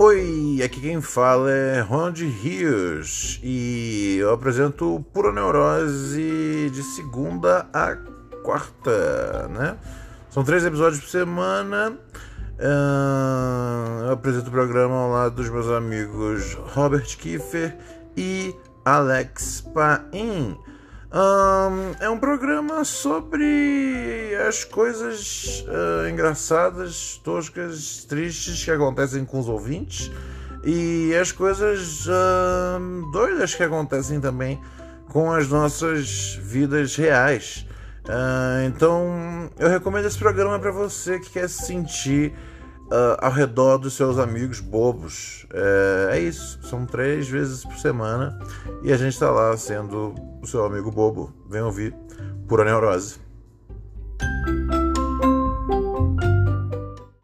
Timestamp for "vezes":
47.28-47.64